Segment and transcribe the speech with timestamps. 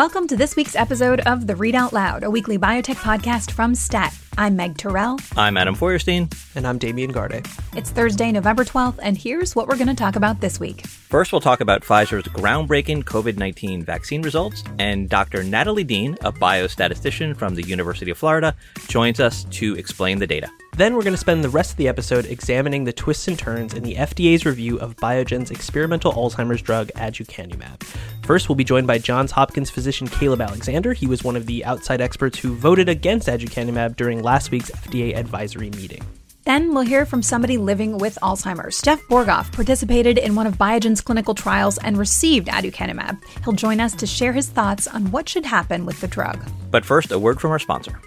[0.00, 3.74] Welcome to this week's episode of The Read Out Loud, a weekly biotech podcast from
[3.74, 4.18] STAT.
[4.38, 5.20] I'm Meg Tirrell.
[5.36, 6.30] I'm Adam Feuerstein.
[6.54, 7.46] And I'm Damian Garde.
[7.76, 10.86] It's Thursday, November 12th, and here's what we're going to talk about this week.
[10.86, 15.42] First, we'll talk about Pfizer's groundbreaking COVID 19 vaccine results, and Dr.
[15.42, 18.56] Natalie Dean, a biostatistician from the University of Florida,
[18.88, 20.50] joins us to explain the data.
[20.76, 23.74] Then we're going to spend the rest of the episode examining the twists and turns
[23.74, 27.82] in the FDA's review of Biogen's experimental Alzheimer's drug aducanumab.
[28.24, 30.92] First, we'll be joined by Johns Hopkins physician Caleb Alexander.
[30.92, 35.16] He was one of the outside experts who voted against aducanumab during last week's FDA
[35.16, 36.02] advisory meeting.
[36.44, 38.80] Then we'll hear from somebody living with Alzheimer's.
[38.80, 43.22] Jeff Borghoff participated in one of Biogen's clinical trials and received aducanumab.
[43.44, 46.42] He'll join us to share his thoughts on what should happen with the drug.
[46.70, 48.00] But first, a word from our sponsor.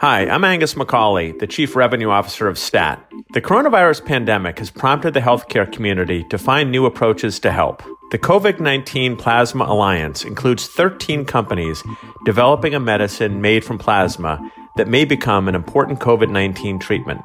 [0.00, 3.04] Hi, I'm Angus McCauley, the Chief Revenue Officer of STAT.
[3.32, 7.82] The coronavirus pandemic has prompted the healthcare community to find new approaches to help.
[8.12, 11.82] The COVID 19 Plasma Alliance includes 13 companies
[12.24, 14.38] developing a medicine made from plasma
[14.76, 17.20] that may become an important COVID 19 treatment.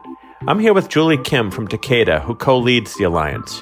[0.48, 3.62] I'm here with Julie Kim from Takeda, who co leads the alliance.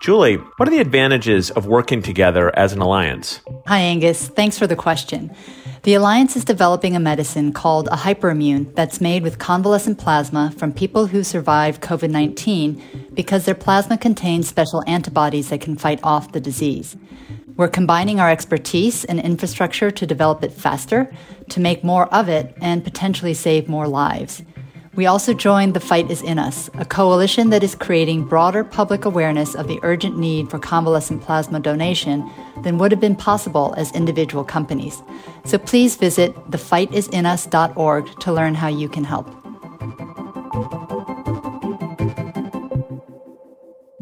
[0.00, 3.40] Julie, what are the advantages of working together as an alliance?
[3.66, 4.28] Hi, Angus.
[4.28, 5.34] Thanks for the question.
[5.84, 10.72] The Alliance is developing a medicine called a hyperimmune that's made with convalescent plasma from
[10.72, 16.32] people who survived COVID 19 because their plasma contains special antibodies that can fight off
[16.32, 16.96] the disease.
[17.58, 21.12] We're combining our expertise and infrastructure to develop it faster,
[21.50, 24.40] to make more of it, and potentially save more lives.
[24.96, 29.04] We also joined The Fight Is In Us, a coalition that is creating broader public
[29.04, 32.30] awareness of the urgent need for convalescent plasma donation
[32.62, 35.02] than would have been possible as individual companies.
[35.44, 39.43] So please visit thefightisinus.org to learn how you can help.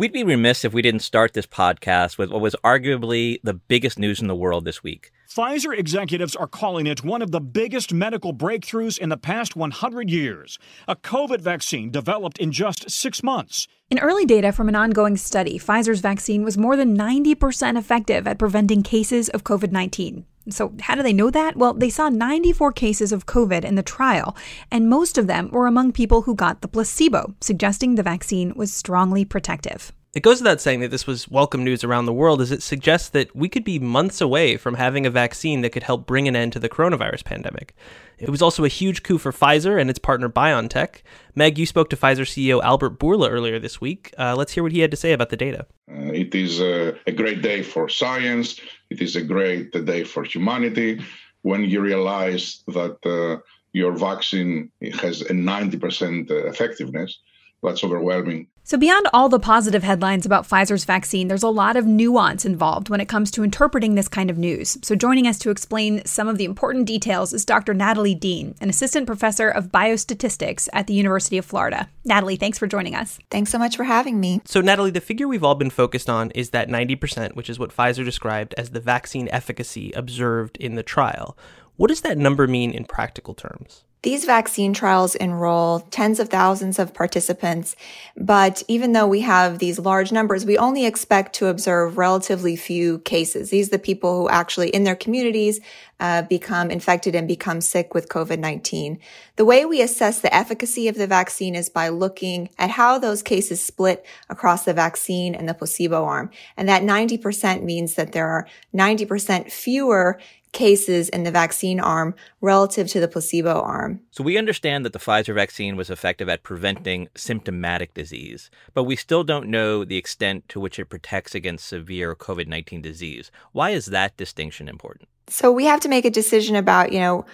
[0.02, 4.00] We'd be remiss if we didn't start this podcast with what was arguably the biggest
[4.00, 5.12] news in the world this week.
[5.30, 10.10] Pfizer executives are calling it one of the biggest medical breakthroughs in the past 100
[10.10, 10.58] years.
[10.88, 13.68] A COVID vaccine developed in just six months.
[13.90, 18.40] In early data from an ongoing study, Pfizer's vaccine was more than 90% effective at
[18.40, 20.26] preventing cases of COVID 19.
[20.48, 21.56] So, how do they know that?
[21.56, 24.36] Well, they saw 94 cases of COVID in the trial,
[24.72, 28.72] and most of them were among people who got the placebo, suggesting the vaccine was
[28.72, 29.92] strongly protective.
[30.14, 33.08] It goes without saying that this was welcome news around the world, as it suggests
[33.08, 36.36] that we could be months away from having a vaccine that could help bring an
[36.36, 37.74] end to the coronavirus pandemic.
[38.18, 41.00] It was also a huge coup for Pfizer and its partner BioNTech.
[41.34, 44.12] Meg, you spoke to Pfizer CEO Albert Bourla earlier this week.
[44.18, 45.64] Uh, let's hear what he had to say about the data.
[45.90, 48.60] Uh, it is a, a great day for science.
[48.90, 51.02] It is a great day for humanity
[51.40, 53.40] when you realize that uh,
[53.72, 57.18] your vaccine has a 90% effectiveness.
[57.62, 58.48] That's overwhelming.
[58.64, 62.88] So, beyond all the positive headlines about Pfizer's vaccine, there's a lot of nuance involved
[62.88, 64.78] when it comes to interpreting this kind of news.
[64.82, 67.74] So, joining us to explain some of the important details is Dr.
[67.74, 71.88] Natalie Dean, an assistant professor of biostatistics at the University of Florida.
[72.04, 73.18] Natalie, thanks for joining us.
[73.30, 74.40] Thanks so much for having me.
[74.44, 77.74] So, Natalie, the figure we've all been focused on is that 90%, which is what
[77.74, 81.36] Pfizer described as the vaccine efficacy observed in the trial.
[81.76, 83.84] What does that number mean in practical terms?
[84.02, 87.76] These vaccine trials enroll tens of thousands of participants,
[88.16, 92.98] but even though we have these large numbers, we only expect to observe relatively few
[93.00, 93.50] cases.
[93.50, 95.60] These are the people who actually in their communities
[96.00, 98.98] uh, become infected and become sick with COVID-19.
[99.36, 103.22] The way we assess the efficacy of the vaccine is by looking at how those
[103.22, 106.30] cases split across the vaccine and the placebo arm.
[106.56, 110.18] And that 90% means that there are 90% fewer
[110.52, 114.00] cases in the vaccine arm relative to the placebo arm.
[114.10, 118.96] So we understand that the Pfizer vaccine was effective at preventing symptomatic disease, but we
[118.96, 123.30] still don't know the extent to which it protects against severe COVID 19 disease.
[123.52, 125.08] Why is that distinction important?
[125.28, 127.24] So we have to make a decision about, you know,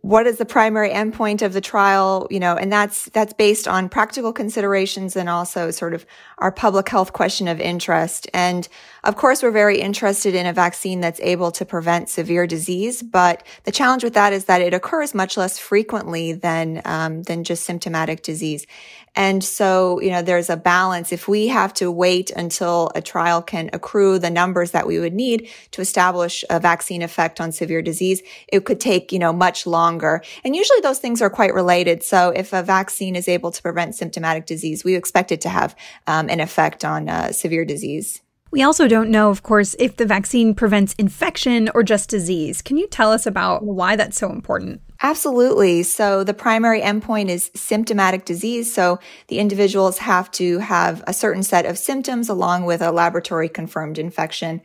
[0.00, 3.88] what is the primary endpoint of the trial you know and that's that's based on
[3.88, 6.06] practical considerations and also sort of
[6.38, 8.28] our public health question of interest.
[8.34, 8.68] And
[9.04, 13.46] of course we're very interested in a vaccine that's able to prevent severe disease but
[13.64, 17.64] the challenge with that is that it occurs much less frequently than um, than just
[17.64, 18.66] symptomatic disease
[19.16, 21.12] and so, you know, there's a balance.
[21.12, 25.14] If we have to wait until a trial can accrue the numbers that we would
[25.14, 29.66] need to establish a vaccine effect on severe disease, it could take, you know, much
[29.66, 30.22] longer.
[30.42, 32.02] And usually those things are quite related.
[32.02, 35.76] So if a vaccine is able to prevent symptomatic disease, we expect it to have
[36.06, 38.20] um, an effect on uh, severe disease.
[38.54, 42.62] We also don't know, of course, if the vaccine prevents infection or just disease.
[42.62, 44.80] Can you tell us about why that's so important?
[45.02, 45.82] Absolutely.
[45.82, 48.72] So the primary endpoint is symptomatic disease.
[48.72, 53.48] So the individuals have to have a certain set of symptoms along with a laboratory
[53.48, 54.62] confirmed infection.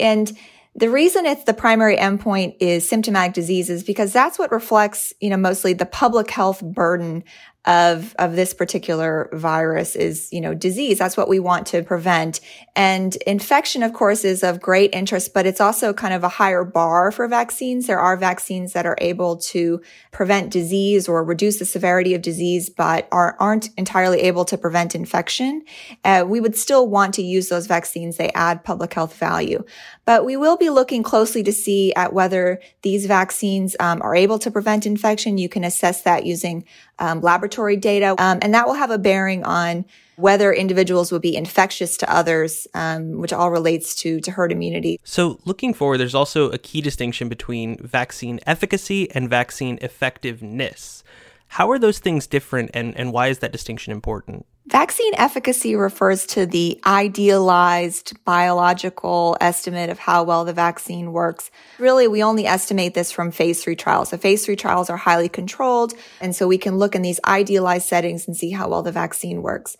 [0.00, 0.34] And
[0.78, 5.38] The reason it's the primary endpoint is symptomatic diseases because that's what reflects, you know,
[5.38, 7.24] mostly the public health burden
[7.66, 10.98] of, of this particular virus is, you know, disease.
[10.98, 12.40] That's what we want to prevent.
[12.76, 16.62] And infection, of course, is of great interest, but it's also kind of a higher
[16.62, 17.86] bar for vaccines.
[17.86, 19.80] There are vaccines that are able to
[20.12, 24.94] prevent disease or reduce the severity of disease, but are, aren't entirely able to prevent
[24.94, 25.64] infection.
[26.04, 28.16] Uh, we would still want to use those vaccines.
[28.16, 29.64] They add public health value,
[30.04, 34.38] but we will be looking closely to see at whether these vaccines um, are able
[34.38, 35.38] to prevent infection.
[35.38, 36.64] You can assess that using
[36.98, 39.84] um, laboratory data, um, and that will have a bearing on
[40.16, 44.98] whether individuals will be infectious to others, um, which all relates to to herd immunity.
[45.04, 51.04] So, looking forward, there's also a key distinction between vaccine efficacy and vaccine effectiveness.
[51.48, 54.46] How are those things different, and, and why is that distinction important?
[54.68, 61.52] Vaccine efficacy refers to the idealized biological estimate of how well the vaccine works.
[61.78, 64.08] Really, we only estimate this from phase three trials.
[64.08, 65.94] So phase three trials are highly controlled.
[66.20, 69.40] And so we can look in these idealized settings and see how well the vaccine
[69.40, 69.76] works.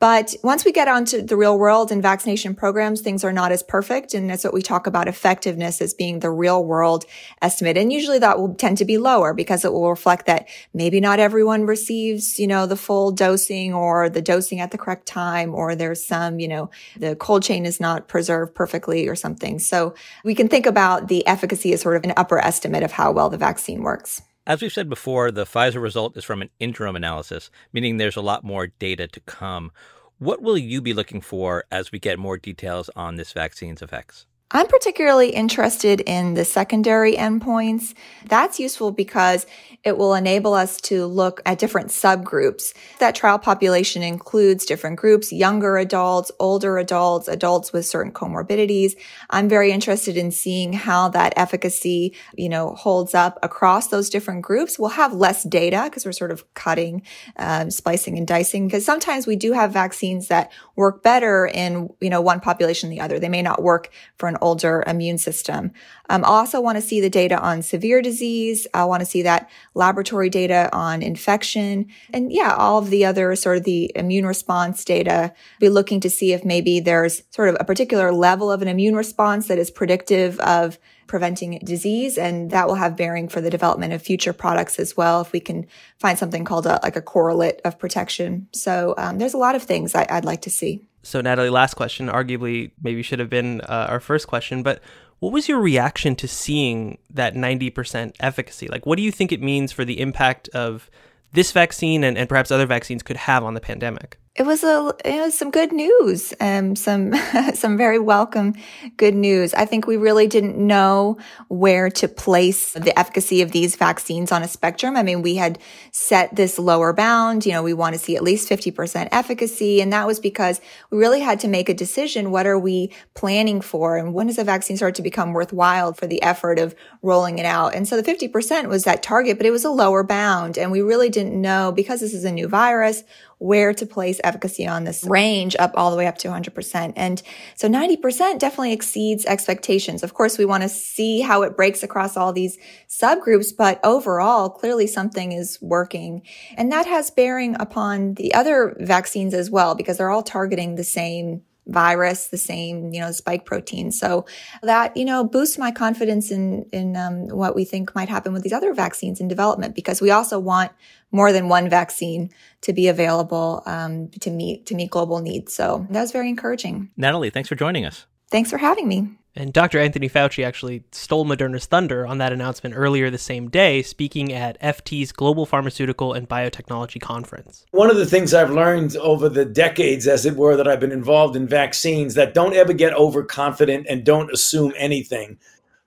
[0.00, 3.62] But once we get onto the real world and vaccination programs, things are not as
[3.62, 4.14] perfect.
[4.14, 7.04] And that's what we talk about effectiveness as being the real world
[7.42, 7.76] estimate.
[7.76, 11.20] And usually that will tend to be lower because it will reflect that maybe not
[11.20, 15.76] everyone receives, you know, the full dosing or the dosing at the correct time, or
[15.76, 19.58] there's some, you know, the cold chain is not preserved perfectly or something.
[19.58, 19.94] So
[20.24, 23.28] we can think about the efficacy as sort of an upper estimate of how well
[23.28, 24.22] the vaccine works.
[24.46, 28.22] As we've said before, the Pfizer result is from an interim analysis, meaning there's a
[28.22, 29.70] lot more data to come.
[30.18, 34.26] What will you be looking for as we get more details on this vaccine's effects?
[34.52, 37.94] I'm particularly interested in the secondary endpoints.
[38.26, 39.46] That's useful because
[39.84, 42.74] it will enable us to look at different subgroups.
[42.98, 48.94] That trial population includes different groups, younger adults, older adults, adults with certain comorbidities.
[49.30, 54.42] I'm very interested in seeing how that efficacy, you know, holds up across those different
[54.42, 54.80] groups.
[54.80, 57.02] We'll have less data because we're sort of cutting,
[57.36, 62.10] um, splicing and dicing because sometimes we do have vaccines that work better in, you
[62.10, 63.20] know, one population than the other.
[63.20, 65.72] They may not work for an older immune system.
[66.08, 68.66] Um, I also want to see the data on severe disease.
[68.74, 73.34] I want to see that laboratory data on infection and yeah, all of the other
[73.36, 75.32] sort of the immune response data.
[75.60, 78.96] Be looking to see if maybe there's sort of a particular level of an immune
[78.96, 80.78] response that is predictive of
[81.10, 85.20] preventing disease and that will have bearing for the development of future products as well
[85.20, 85.66] if we can
[85.98, 89.62] find something called a, like a correlate of protection so um, there's a lot of
[89.64, 93.62] things I, would like to see so, Natalie, last question, arguably maybe should have been
[93.62, 94.80] uh, our first question, but
[95.18, 98.68] what was your reaction to seeing that 90% efficacy?
[98.68, 100.90] Like, what do you think it means for the impact of
[101.32, 104.18] this vaccine and, and perhaps other vaccines could have on the pandemic?
[104.36, 107.12] It was a it was some good news, um, some
[107.54, 108.54] some very welcome
[108.96, 109.52] good news.
[109.54, 111.18] I think we really didn't know
[111.48, 114.96] where to place the efficacy of these vaccines on a spectrum.
[114.96, 115.58] I mean, we had
[115.90, 117.44] set this lower bound.
[117.44, 120.60] You know, we want to see at least fifty percent efficacy, and that was because
[120.90, 124.38] we really had to make a decision: what are we planning for, and when does
[124.38, 127.74] a vaccine start to become worthwhile for the effort of rolling it out?
[127.74, 130.70] And so the fifty percent was that target, but it was a lower bound, and
[130.70, 133.02] we really didn't know because this is a new virus
[133.40, 136.92] where to place efficacy on this range up all the way up to 100%.
[136.94, 137.22] And
[137.56, 140.02] so 90% definitely exceeds expectations.
[140.02, 144.50] Of course, we want to see how it breaks across all these subgroups, but overall,
[144.50, 146.22] clearly something is working.
[146.56, 150.84] And that has bearing upon the other vaccines as well, because they're all targeting the
[150.84, 153.92] same virus, the same, you know, spike protein.
[153.92, 154.26] So
[154.62, 158.42] that, you know, boosts my confidence in, in um, what we think might happen with
[158.42, 160.72] these other vaccines in development because we also want
[161.12, 162.30] more than one vaccine
[162.62, 165.54] to be available um, to meet to meet global needs.
[165.54, 166.90] So that was very encouraging.
[166.96, 168.06] Natalie, thanks for joining us.
[168.30, 169.08] Thanks for having me.
[169.36, 169.78] And Dr.
[169.78, 174.60] Anthony Fauci actually stole Moderna's thunder on that announcement earlier the same day, speaking at
[174.60, 177.64] FT's Global Pharmaceutical and Biotechnology Conference.
[177.70, 180.92] One of the things I've learned over the decades, as it were, that I've been
[180.92, 185.38] involved in vaccines, that don't ever get overconfident and don't assume anything.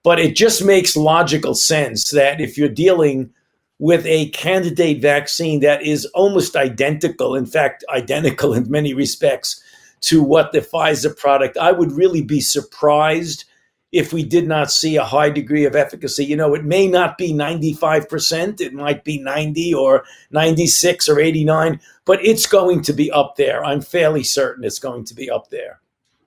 [0.03, 3.31] But it just makes logical sense that if you're dealing
[3.79, 9.62] with a candidate vaccine that is almost identical, in fact, identical in many respects
[10.03, 11.57] to what the Pfizer product.
[11.57, 13.45] I would really be surprised
[13.91, 16.25] if we did not see a high degree of efficacy.
[16.25, 21.79] You know, it may not be 95%, it might be 90 or 96 or 89,
[22.03, 23.63] but it's going to be up there.
[23.63, 25.79] I'm fairly certain it's going to be up there.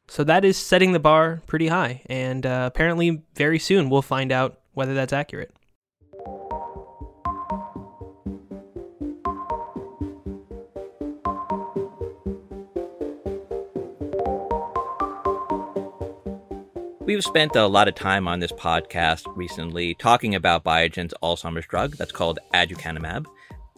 [0.09, 2.03] So that is setting the bar pretty high.
[2.07, 5.53] And uh, apparently, very soon, we'll find out whether that's accurate.
[17.07, 21.93] We've spent a lot of time on this podcast recently talking about Biogen's Alzheimer's drug
[21.93, 23.27] that's called aducanumab,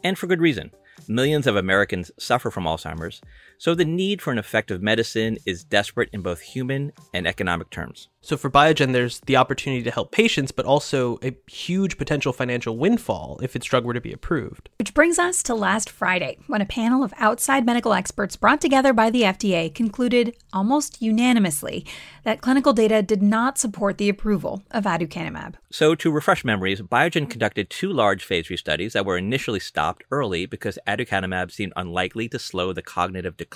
[0.02, 0.70] and for good reason.
[1.08, 3.20] Millions of Americans suffer from Alzheimer's,
[3.58, 8.08] so the need for an effective medicine is desperate in both human and economic terms.
[8.20, 12.76] So for Biogen, there's the opportunity to help patients, but also a huge potential financial
[12.76, 14.68] windfall if its drug were to be approved.
[14.78, 18.92] Which brings us to last Friday, when a panel of outside medical experts brought together
[18.92, 21.86] by the FDA concluded almost unanimously
[22.24, 25.54] that clinical data did not support the approval of aducanumab.
[25.70, 30.04] So to refresh memories, Biogen conducted two large phase 3 studies that were initially stopped
[30.10, 33.47] early because aducanumab seemed unlikely to slow the cognitive decline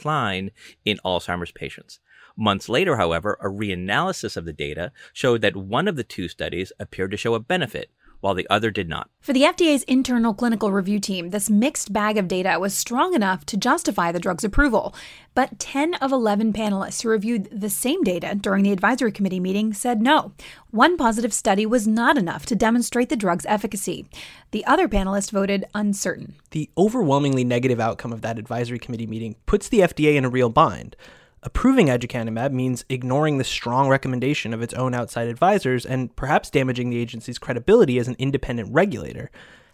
[0.84, 2.00] in Alzheimer's patients.
[2.36, 6.72] Months later, however, a reanalysis of the data showed that one of the two studies
[6.80, 7.90] appeared to show a benefit,
[8.22, 9.10] while the other did not.
[9.20, 13.44] For the FDA's internal clinical review team, this mixed bag of data was strong enough
[13.46, 14.94] to justify the drug's approval.
[15.34, 19.72] But 10 of 11 panelists who reviewed the same data during the advisory committee meeting
[19.72, 20.32] said no.
[20.70, 24.06] One positive study was not enough to demonstrate the drug's efficacy.
[24.52, 26.36] The other panelists voted uncertain.
[26.50, 30.48] The overwhelmingly negative outcome of that advisory committee meeting puts the FDA in a real
[30.48, 30.96] bind.
[31.44, 36.90] Approving aducanumab means ignoring the strong recommendation of its own outside advisors and perhaps damaging
[36.90, 39.28] the agency's credibility as an independent regulator.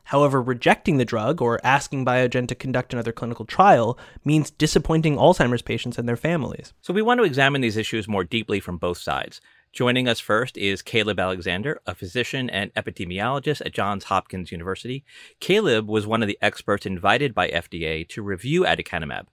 [0.05, 5.61] However, rejecting the drug or asking Biogen to conduct another clinical trial means disappointing Alzheimer's
[5.61, 6.73] patients and their families.
[6.81, 9.43] So we want to examine these issues more deeply from both sides.
[9.71, 15.05] Joining us first is Caleb Alexander, a physician and epidemiologist at Johns Hopkins University.
[15.41, 19.27] Caleb was one of the experts invited by FDA to review aducanumab.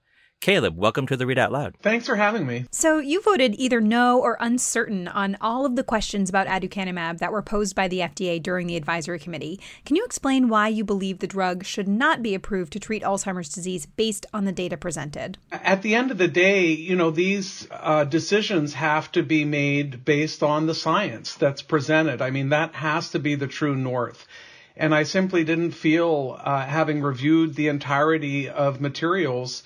[0.45, 1.75] Caleb, welcome to the Read Out Loud.
[1.81, 2.65] Thanks for having me.
[2.69, 7.31] So, you voted either no or uncertain on all of the questions about aducanumab that
[7.31, 9.59] were posed by the FDA during the advisory committee.
[9.85, 13.49] Can you explain why you believe the drug should not be approved to treat Alzheimer's
[13.49, 15.39] disease based on the data presented?
[15.51, 20.05] At the end of the day, you know, these uh, decisions have to be made
[20.05, 22.21] based on the science that's presented.
[22.21, 24.27] I mean, that has to be the true north.
[24.77, 29.63] And I simply didn't feel, uh, having reviewed the entirety of materials,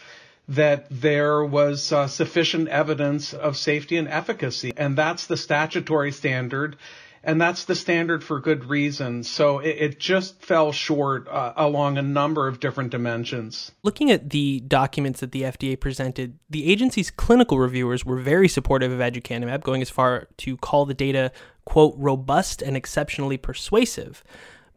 [0.50, 4.74] that there was uh, sufficient evidence of safety and efficacy.
[4.76, 6.76] And that's the statutory standard.
[7.24, 9.24] And that's the standard for good reason.
[9.24, 13.72] So it, it just fell short uh, along a number of different dimensions.
[13.84, 18.92] Looking at the documents that the FDA presented, the agency's clinical reviewers were very supportive
[18.92, 21.32] of aducanumab, going as far to call the data,
[21.66, 24.24] quote, robust and exceptionally persuasive.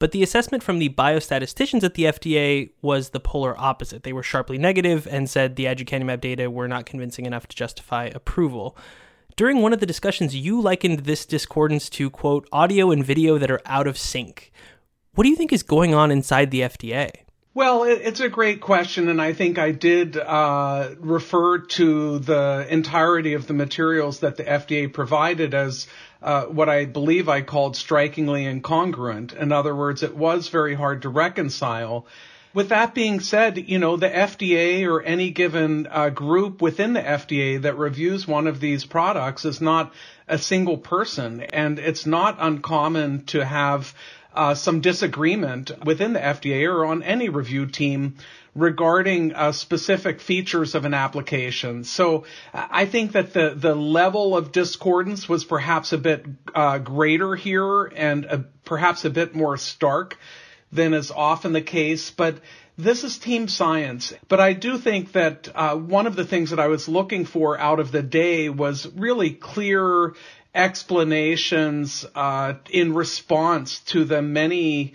[0.02, 4.02] But the assessment from the biostatisticians at the FDA was the polar opposite.
[4.02, 8.06] They were sharply negative and said the aducanumab data were not convincing enough to justify
[8.06, 8.76] approval.
[9.36, 13.48] During one of the discussions, you likened this discordance to, quote, audio and video that
[13.48, 14.50] are out of sync.
[15.14, 17.12] What do you think is going on inside the FDA?
[17.54, 23.34] Well, it's a great question, and I think I did uh, refer to the entirety
[23.34, 25.86] of the materials that the FDA provided as
[26.22, 29.34] uh, what I believe I called strikingly incongruent.
[29.34, 32.06] In other words, it was very hard to reconcile.
[32.54, 37.00] With that being said, you know, the FDA or any given uh, group within the
[37.00, 39.92] FDA that reviews one of these products is not
[40.28, 43.94] a single person, and it's not uncommon to have
[44.34, 48.16] uh, some disagreement within the FDA or on any review team
[48.54, 51.84] regarding uh, specific features of an application.
[51.84, 57.34] So I think that the, the level of discordance was perhaps a bit uh, greater
[57.34, 60.18] here and a, perhaps a bit more stark
[60.70, 62.10] than is often the case.
[62.10, 62.40] But
[62.76, 64.12] this is team science.
[64.28, 67.58] But I do think that uh, one of the things that I was looking for
[67.58, 70.14] out of the day was really clear
[70.54, 74.94] explanations uh, in response to the many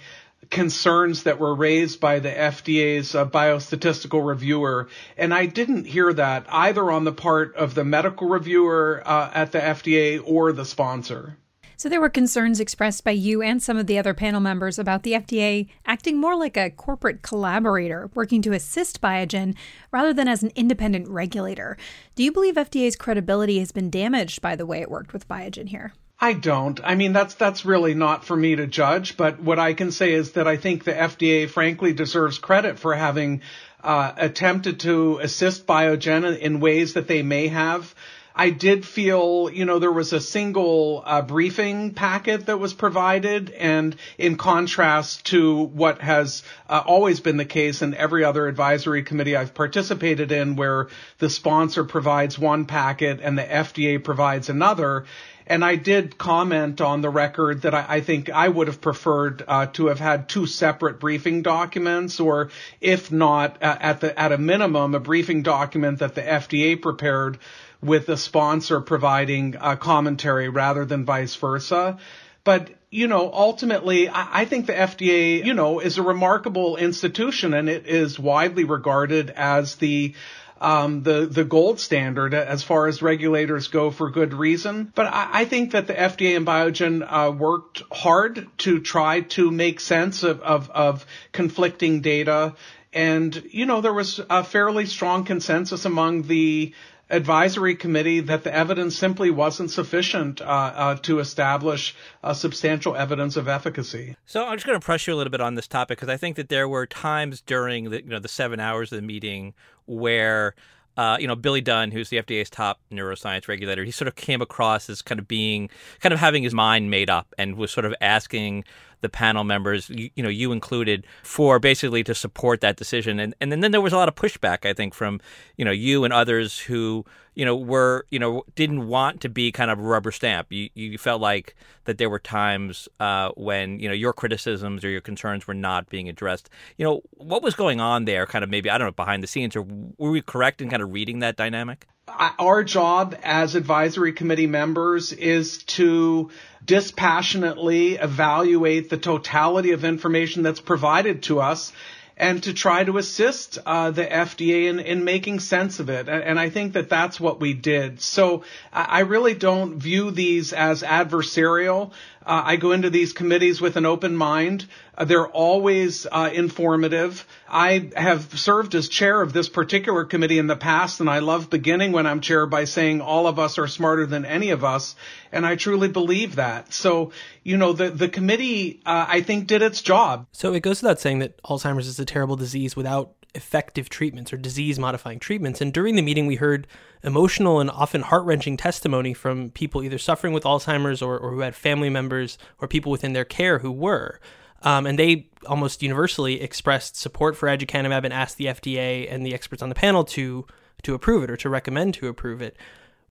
[0.50, 4.88] concerns that were raised by the FDA's uh, biostatistical reviewer.
[5.18, 9.51] And I didn't hear that either on the part of the medical reviewer uh, at
[9.51, 11.38] the FDA or the sponsor.
[11.80, 15.04] So there were concerns expressed by you and some of the other panel members about
[15.04, 19.56] the FDA acting more like a corporate collaborator, working to assist Biogen
[19.92, 21.77] rather than as an independent regulator.
[22.16, 25.70] Do you believe FDA's credibility has been damaged by the way it worked with Biogen
[25.70, 25.94] here?
[26.20, 26.80] I don't.
[26.84, 29.18] I mean, that's that's really not for me to judge.
[29.18, 32.96] But what I can say is that I think the FDA, frankly, deserves credit for
[32.96, 33.42] having
[33.84, 37.94] uh, attempted to assist Biogen in ways that they may have.
[38.39, 43.50] I did feel, you know, there was a single uh, briefing packet that was provided,
[43.50, 49.01] and in contrast to what has uh, always been the case in every other advisory
[49.01, 55.06] committee I've participated in, where the sponsor provides one packet and the FDA provides another.
[55.48, 59.44] And I did comment on the record that I, I think I would have preferred
[59.48, 62.51] uh, to have had two separate briefing documents, or
[62.82, 67.39] if not, uh, at the at a minimum, a briefing document that the FDA prepared
[67.81, 71.98] with the sponsor providing a commentary rather than vice versa.
[72.43, 77.53] But you know, ultimately, I, I think the FDA, you know, is a remarkable institution
[77.53, 80.15] and it is widely regarded as the
[80.60, 84.91] um, the the gold standard as far as regulators go for good reason.
[84.96, 89.51] But I, I think that the FDA and Biogen uh, worked hard to try to
[89.51, 92.55] make sense of, of, of conflicting data.
[92.93, 96.74] And, you know, there was a fairly strong consensus among the
[97.10, 101.96] advisory committee that the evidence simply wasn't sufficient uh, uh, to establish
[102.34, 104.16] substantial evidence of efficacy.
[104.26, 106.18] So I'm just going to press you a little bit on this topic because I
[106.18, 109.54] think that there were times during the you know the seven hours of the meeting
[109.86, 110.56] where.
[110.98, 114.42] Uh, you know, Billy Dunn, who's the FDA's top neuroscience regulator, he sort of came
[114.42, 117.86] across as kind of being, kind of having his mind made up and was sort
[117.86, 118.64] of asking
[119.01, 123.20] the panel members, you, you, know, you included, for basically to support that decision.
[123.20, 125.20] And and then there was a lot of pushback, I think, from
[125.58, 129.51] you know you and others who you know were you know didn't want to be
[129.51, 130.51] kind of a rubber stamp.
[130.51, 134.89] You you felt like that there were times uh, when you know your criticisms or
[134.89, 136.50] your concerns were not being addressed.
[136.77, 138.25] You know what was going on there?
[138.25, 139.63] Kind of maybe I don't know behind the scenes, or
[139.98, 141.88] were we correct in kind of reading that dynamic?
[142.08, 146.32] Our job as advisory committee members is to
[146.66, 151.74] dispassionately evaluate the totality of information that's provided to us
[152.18, 156.10] and to try to assist uh, the FDA in, in making sense of it.
[156.10, 158.02] And, I think that that's what we did.
[158.02, 161.92] So I really don't view these as adversarial.
[162.28, 164.66] Uh, I go into these committees with an open mind.
[164.98, 167.26] Uh, they're always uh, informative.
[167.48, 171.50] I have served as chair of this particular committee in the past, and I love
[171.50, 174.96] beginning when I'm chair by saying all of us are smarter than any of us,
[175.31, 176.74] and I truly believe that.
[176.74, 177.12] So,
[177.43, 180.27] you know, the the committee, uh, I think, did its job.
[180.31, 184.38] So it goes without saying that Alzheimer's is a terrible disease without effective treatments or
[184.38, 185.62] disease modifying treatments.
[185.62, 186.67] And during the meeting, we heard
[187.03, 191.39] emotional and often heart wrenching testimony from people either suffering with Alzheimer's or, or who
[191.41, 194.20] had family members or people within their care who were.
[194.63, 199.33] Um, and they almost universally expressed support for aducanumab and asked the FDA and the
[199.33, 200.46] experts on the panel to
[200.83, 202.55] to approve it or to recommend to approve it.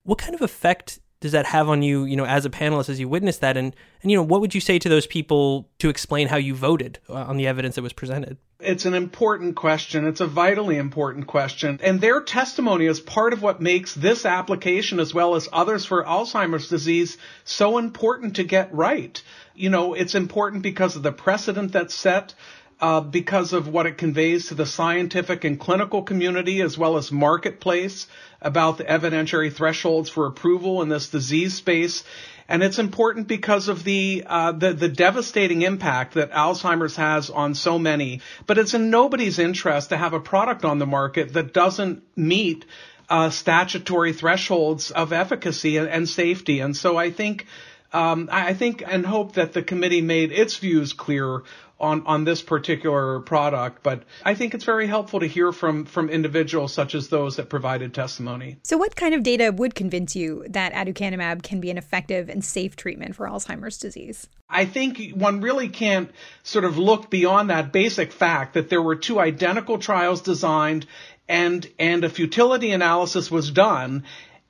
[0.04, 3.00] What kind of effect does that have on you, you know, as a panelist as
[3.00, 3.56] you witness that?
[3.56, 6.54] And, and you know, what would you say to those people to explain how you
[6.54, 8.36] voted uh, on the evidence that was presented?
[8.60, 10.06] It's an important question.
[10.06, 11.78] It's a vitally important question.
[11.82, 16.04] And their testimony is part of what makes this application, as well as others for
[16.04, 19.22] Alzheimer's disease, so important to get right.
[19.54, 22.34] You know, it's important because of the precedent that's set,
[22.80, 27.10] uh, because of what it conveys to the scientific and clinical community as well as
[27.10, 28.06] marketplace
[28.42, 32.04] about the evidentiary thresholds for approval in this disease space.
[32.48, 37.54] And it's important because of the, uh, the, the devastating impact that Alzheimer's has on
[37.54, 38.20] so many.
[38.46, 42.64] But it's in nobody's interest to have a product on the market that doesn't meet
[43.08, 46.60] uh, statutory thresholds of efficacy and, and, safety.
[46.60, 47.46] And so I think
[47.92, 51.42] um, I think and hope that the committee made its views clear
[51.78, 56.08] on, on this particular product, but I think it's very helpful to hear from, from
[56.08, 58.56] individuals such as those that provided testimony.
[58.62, 62.44] So, what kind of data would convince you that aducanumab can be an effective and
[62.44, 64.26] safe treatment for Alzheimer's disease?
[64.48, 66.10] I think one really can't
[66.44, 70.86] sort of look beyond that basic fact that there were two identical trials designed
[71.28, 74.04] and, and a futility analysis was done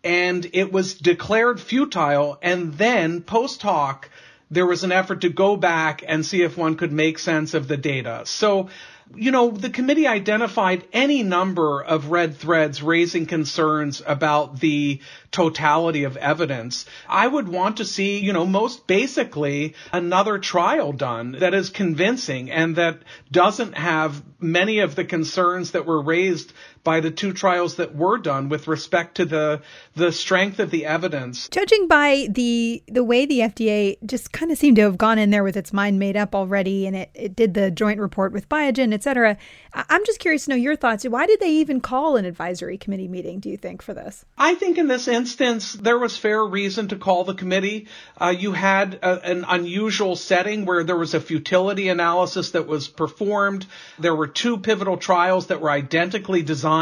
[0.05, 4.09] and it was declared futile and then post hoc
[4.51, 7.67] there was an effort to go back and see if one could make sense of
[7.67, 8.23] the data.
[8.27, 8.69] So,
[9.15, 16.05] you know, the committee identified any number of red threads raising concerns about the totality
[16.05, 16.87] of evidence.
[17.09, 22.51] I would want to see, you know, most basically another trial done that is convincing
[22.51, 26.53] and that doesn't have many of the concerns that were raised
[26.87, 29.61] by the two trials that were done with respect to the
[29.97, 31.49] the strength of the evidence.
[31.49, 35.31] Judging by the the way the FDA just kind of seemed to have gone in
[35.31, 38.49] there with its mind made up already and it, it did the joint report with
[38.49, 39.37] Biogen, et cetera,
[39.75, 41.05] I'm just curious to know your thoughts.
[41.05, 44.25] Why did they even call an advisory committee meeting, do you think, for this?
[44.39, 47.89] I think in this instance, there was fair reason to call the committee.
[48.17, 52.89] Uh, you had a, an unusual setting where there was a futility analysis that was
[52.89, 53.67] performed.
[53.99, 56.76] There were two pivotal trials that were identically designed,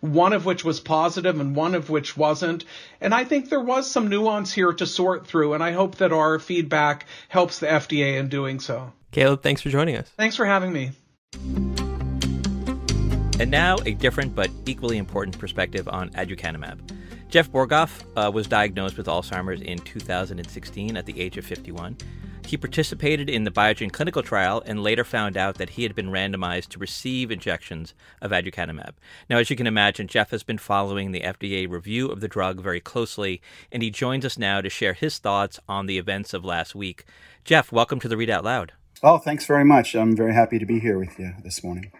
[0.00, 2.64] one of which was positive and one of which wasn't.
[3.00, 6.12] And I think there was some nuance here to sort through, and I hope that
[6.12, 8.92] our feedback helps the FDA in doing so.
[9.12, 10.08] Caleb, thanks for joining us.
[10.16, 10.90] Thanks for having me.
[13.38, 16.80] And now, a different but equally important perspective on aducanumab.
[17.28, 21.96] Jeff Borghoff uh, was diagnosed with Alzheimer's in 2016 at the age of 51.
[22.46, 26.10] He participated in the Biogen clinical trial and later found out that he had been
[26.10, 28.92] randomized to receive injections of aducanumab.
[29.28, 32.60] Now, as you can imagine, Jeff has been following the FDA review of the drug
[32.60, 36.44] very closely, and he joins us now to share his thoughts on the events of
[36.44, 37.04] last week.
[37.42, 38.72] Jeff, welcome to the Read Out Loud.
[39.02, 39.96] Oh, thanks very much.
[39.96, 41.90] I'm very happy to be here with you this morning.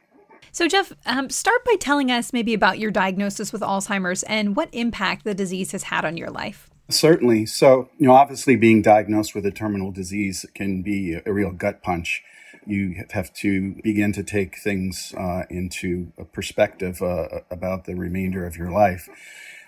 [0.52, 4.68] So, Jeff, um, start by telling us maybe about your diagnosis with Alzheimer's and what
[4.72, 6.70] impact the disease has had on your life.
[6.88, 7.46] Certainly.
[7.46, 11.82] So, you know, obviously being diagnosed with a terminal disease can be a real gut
[11.82, 12.22] punch.
[12.64, 18.46] You have to begin to take things uh, into a perspective uh, about the remainder
[18.46, 19.08] of your life.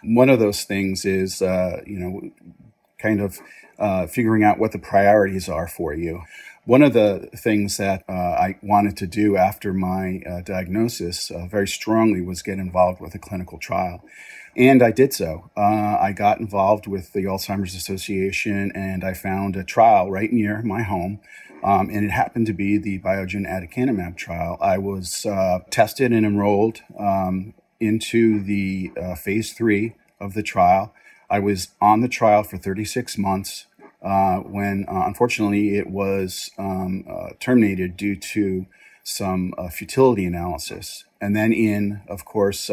[0.03, 2.31] One of those things is, uh, you know,
[3.01, 3.39] kind of
[3.79, 6.23] uh, figuring out what the priorities are for you.
[6.65, 11.47] One of the things that uh, I wanted to do after my uh, diagnosis uh,
[11.47, 14.05] very strongly was get involved with a clinical trial.
[14.59, 15.53] And I did so.
[15.57, 20.63] Uh, I got involved with the Alzheimer's Association and I found a trial right near
[20.63, 21.21] my home.
[21.63, 24.59] Um, and it happened to be the Biogen aducanumab trial.
[24.61, 30.93] I was uh, tested and enrolled um, into the uh, phase three of the trial.
[31.31, 33.67] I was on the trial for 36 months
[34.03, 38.67] uh, when uh, unfortunately it was um, uh, terminated due to
[39.05, 41.05] some futility analysis.
[41.21, 42.69] And then in, of course,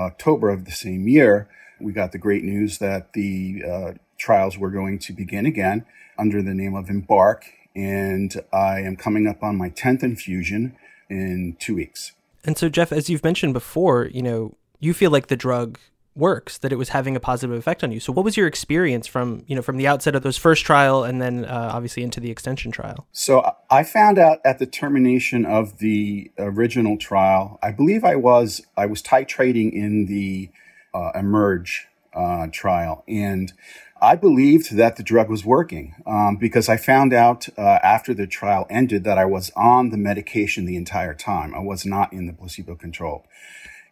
[0.00, 1.48] October of the same year,
[1.80, 5.86] we got the great news that the uh, trials were going to begin again
[6.18, 7.46] under the name of Embark.
[7.74, 10.76] And I am coming up on my 10th infusion
[11.08, 12.12] in two weeks.
[12.44, 15.78] And so, Jeff, as you've mentioned before, you know, you feel like the drug
[16.14, 19.06] works that it was having a positive effect on you so what was your experience
[19.06, 22.18] from you know from the outset of those first trial and then uh, obviously into
[22.20, 27.70] the extension trial so i found out at the termination of the original trial i
[27.70, 30.50] believe i was i was titrating in the
[30.92, 33.52] uh, emerge uh, trial and
[34.02, 38.26] I believed that the drug was working um, because I found out uh, after the
[38.26, 41.54] trial ended that I was on the medication the entire time.
[41.54, 43.26] I was not in the placebo control.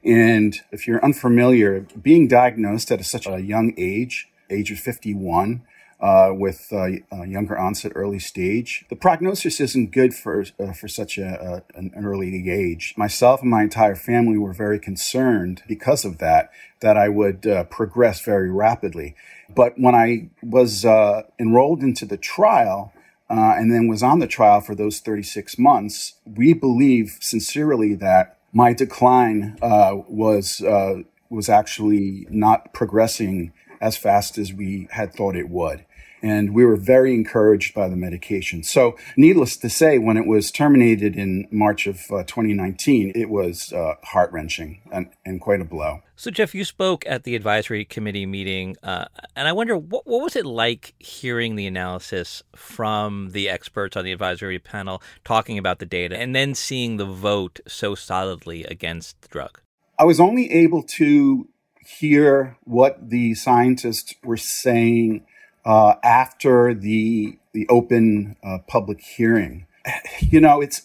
[0.08, 5.60] And if you're unfamiliar, being diagnosed at a, such a young age, age of 51,
[6.00, 6.86] uh, with uh,
[7.26, 12.48] younger onset early stage, the prognosis isn't good for uh, for such a, an early
[12.50, 12.94] age.
[12.96, 17.64] Myself and my entire family were very concerned because of that that I would uh,
[17.64, 19.14] progress very rapidly.
[19.54, 22.92] But when I was uh, enrolled into the trial.
[23.30, 26.14] Uh, and then was on the trial for those 36 months.
[26.24, 34.38] We believe sincerely that my decline uh, was uh, was actually not progressing as fast
[34.38, 35.84] as we had thought it would.
[36.22, 38.62] And we were very encouraged by the medication.
[38.62, 43.72] So, needless to say, when it was terminated in March of uh, 2019, it was
[43.72, 46.02] uh, heart wrenching and, and quite a blow.
[46.16, 49.04] So, Jeff, you spoke at the advisory committee meeting, uh,
[49.36, 54.04] and I wonder what, what was it like hearing the analysis from the experts on
[54.04, 59.22] the advisory panel talking about the data and then seeing the vote so solidly against
[59.22, 59.60] the drug?
[59.98, 61.48] I was only able to
[61.88, 65.24] hear what the scientists were saying
[65.64, 69.66] uh, after the the open uh, public hearing.
[70.20, 70.82] You know, it's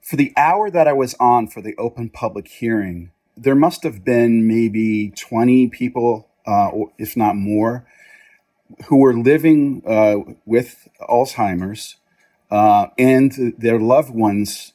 [0.00, 3.10] for the hour that I was on for the open public hearing.
[3.36, 7.86] There must have been maybe twenty people, uh, if not more,
[8.86, 11.96] who were living uh, with Alzheimer's
[12.50, 14.72] uh, and their loved ones,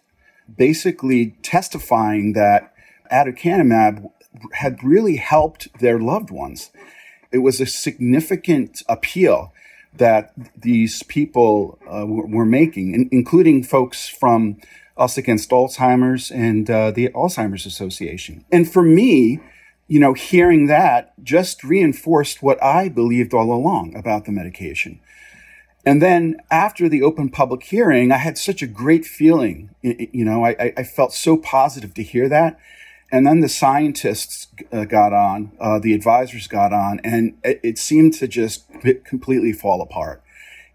[0.58, 2.74] basically testifying that
[3.12, 4.10] aducanumab
[4.54, 6.72] had really helped their loved ones.
[7.38, 9.54] It was a significant appeal
[9.96, 14.58] that these people uh, were making, in- including folks from
[14.98, 18.44] Us Against Alzheimer's and uh, the Alzheimer's Association.
[18.52, 19.40] And for me,
[19.88, 25.00] you know, hearing that just reinforced what I believed all along about the medication.
[25.86, 29.70] And then after the open public hearing, I had such a great feeling.
[29.84, 32.60] You know, I, I felt so positive to hear that.
[33.12, 37.78] And then the scientists uh, got on, uh, the advisors got on, and it, it,
[37.78, 38.66] seemed to just
[39.06, 40.22] completely fall apart.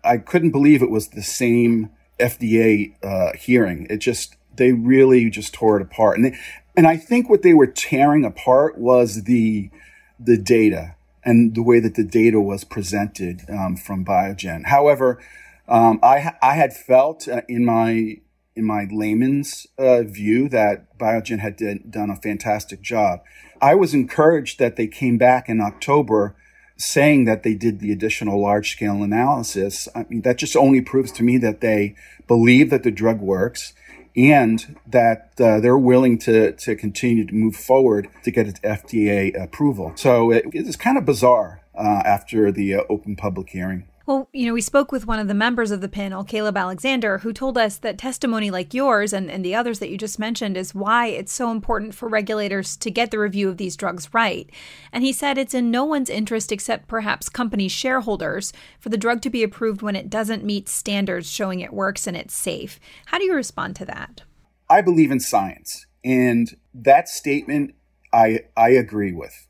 [0.02, 3.86] I couldn't believe it was the same FDA uh, hearing.
[3.90, 6.16] It just, they really just tore it apart.
[6.16, 6.38] And, they,
[6.74, 9.70] and I think what they were tearing apart was the,
[10.18, 14.66] the data and the way that the data was presented um, from Biogen.
[14.66, 15.22] However,
[15.68, 18.20] um, I, I had felt uh, in my
[18.54, 23.22] in my layman's uh, view, that Biogen had did, done a fantastic job.
[23.60, 26.36] I was encouraged that they came back in October
[26.76, 29.88] saying that they did the additional large scale analysis.
[29.94, 31.94] I mean, that just only proves to me that they
[32.26, 33.72] believe that the drug works
[34.16, 39.40] and that uh, they're willing to, to continue to move forward to get its FDA
[39.40, 39.92] approval.
[39.96, 43.86] So it, it's kind of bizarre uh, after the uh, open public hearing.
[44.04, 47.18] Well, you know, we spoke with one of the members of the panel, Caleb Alexander,
[47.18, 50.56] who told us that testimony like yours and, and the others that you just mentioned
[50.56, 54.50] is why it's so important for regulators to get the review of these drugs right.
[54.92, 59.22] And he said it's in no one's interest except perhaps company shareholders for the drug
[59.22, 62.80] to be approved when it doesn't meet standards showing it works and it's safe.
[63.06, 64.22] How do you respond to that?
[64.68, 67.74] I believe in science, and that statement
[68.12, 69.46] I, I agree with.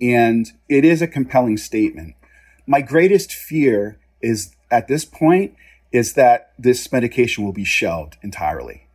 [0.00, 2.14] And it is a compelling statement
[2.66, 5.54] my greatest fear is at this point
[5.90, 8.86] is that this medication will be shelved entirely.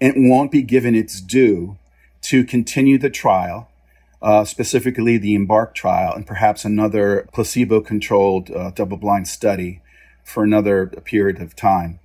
[0.00, 1.78] It won't be given its due
[2.22, 3.68] to continue the trial,
[4.20, 9.80] uh, specifically the EMBARK trial, and perhaps another placebo controlled uh, double blind study
[10.22, 12.00] for another period of time.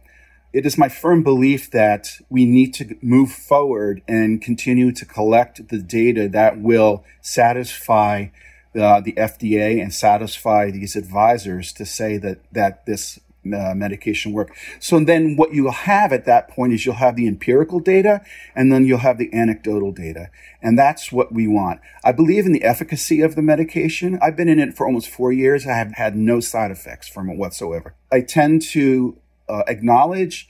[0.54, 5.70] It is my firm belief that we need to move forward and continue to collect
[5.70, 8.28] the data that will satisfy
[8.76, 14.56] uh, the FDA and satisfy these advisors to say that that this uh, medication work.
[14.80, 18.22] So then what you'll have at that point is you'll have the empirical data
[18.56, 20.30] and then you'll have the anecdotal data.
[20.62, 21.82] And that's what we want.
[22.04, 24.20] I believe in the efficacy of the medication.
[24.22, 25.66] I've been in it for almost four years.
[25.66, 27.96] I have had no side effects from it whatsoever.
[28.12, 29.18] I tend to
[29.50, 30.48] uh, acknowledge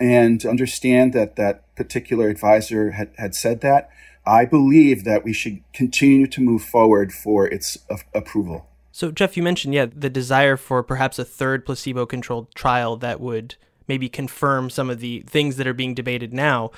[0.00, 3.90] and understand that that particular advisor had, had said that.
[4.28, 8.68] I believe that we should continue to move forward for its a- approval.
[8.92, 13.20] So, Jeff, you mentioned, yeah, the desire for perhaps a third placebo controlled trial that
[13.20, 13.54] would
[13.86, 16.70] maybe confirm some of the things that are being debated now.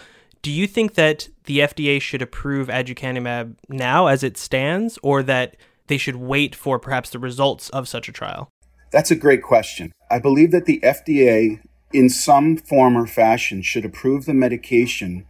[0.43, 5.57] Do you think that the FDA should approve aducanumab now as it stands, or that
[5.89, 8.49] they should wait for perhaps the results of such a trial?
[8.93, 9.91] That's a great question.
[10.09, 11.61] I believe that the FDA,
[11.93, 15.27] in some form or fashion, should approve the medication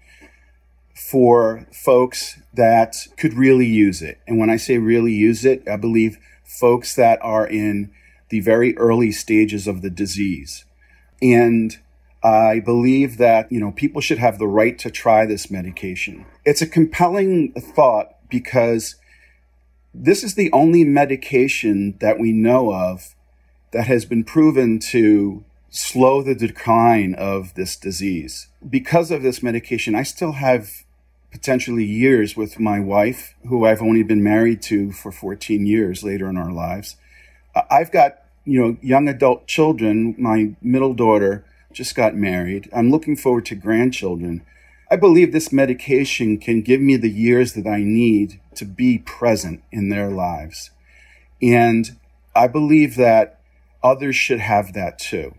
[1.08, 4.20] for folks that could really use it.
[4.26, 7.90] And when I say really use it, I believe folks that are in
[8.28, 10.64] the very early stages of the disease.
[11.22, 11.76] And
[12.22, 16.26] I believe that, you know, people should have the right to try this medication.
[16.44, 18.96] It's a compelling thought because
[19.94, 23.16] this is the only medication that we know of
[23.72, 28.48] that has been proven to slow the decline of this disease.
[28.68, 30.84] Because of this medication, I still have
[31.30, 36.28] potentially years with my wife, who I've only been married to for 14 years later
[36.28, 36.96] in our lives.
[37.70, 40.14] I've got, you know, young adult children.
[40.18, 42.68] My middle daughter just got married.
[42.72, 44.42] I'm looking forward to grandchildren.
[44.90, 49.62] I believe this medication can give me the years that I need to be present
[49.70, 50.70] in their lives.
[51.40, 51.96] And
[52.34, 53.38] I believe that
[53.82, 55.34] others should have that too.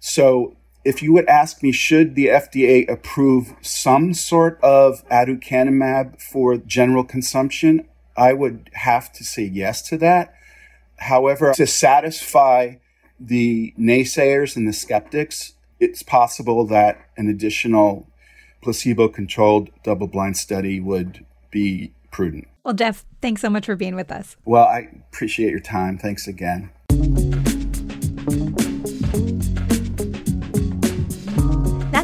[0.00, 0.56] So
[0.86, 7.02] if you would ask me, should the FDA approve some sort of aducanumab for general
[7.02, 10.32] consumption, I would have to say yes to that.
[10.98, 12.76] However, to satisfy
[13.18, 18.06] the naysayers and the skeptics, it's possible that an additional
[18.62, 22.46] placebo controlled double blind study would be prudent.
[22.62, 24.36] Well, Jeff, thanks so much for being with us.
[24.44, 25.98] Well, I appreciate your time.
[25.98, 26.70] Thanks again.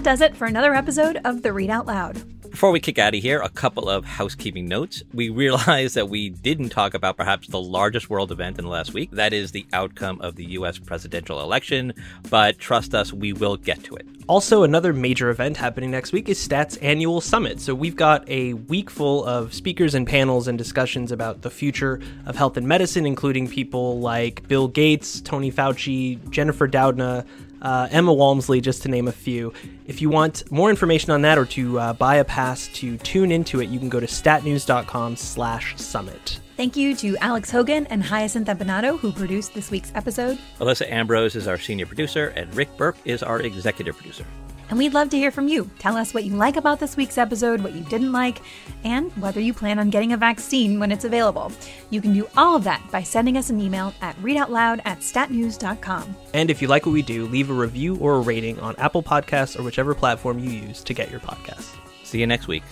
[0.02, 2.20] That does it for another episode of the Read Out Loud.
[2.50, 5.02] Before we kick out of here, a couple of housekeeping notes.
[5.14, 8.92] We realize that we didn't talk about perhaps the largest world event in the last
[8.92, 9.12] week.
[9.12, 10.78] That is the outcome of the U.S.
[10.78, 11.94] presidential election.
[12.28, 14.06] But trust us, we will get to it.
[14.26, 17.60] Also, another major event happening next week is STAT's annual summit.
[17.60, 22.00] So, we've got a week full of speakers and panels and discussions about the future
[22.26, 27.24] of health and medicine, including people like Bill Gates, Tony Fauci, Jennifer Doudna,
[27.62, 29.52] uh, Emma Walmsley, just to name a few.
[29.86, 33.32] If you want more information on that or to uh, buy a pass to tune
[33.32, 36.40] into it, you can go to statnews.com slash summit.
[36.56, 40.38] Thank you to Alex Hogan and Hyacinth Empinado, who produced this week's episode.
[40.60, 44.26] Alyssa Ambrose is our senior producer, and Rick Berke is our executive producer
[44.68, 45.70] and we'd love to hear from you.
[45.78, 48.40] Tell us what you like about this week's episode, what you didn't like,
[48.84, 51.52] and whether you plan on getting a vaccine when it's available.
[51.90, 56.16] You can do all of that by sending us an email at readoutloud at statnews.com.
[56.34, 59.02] And if you like what we do, leave a review or a rating on Apple
[59.02, 61.76] Podcasts or whichever platform you use to get your podcasts.
[62.04, 62.62] See you next week.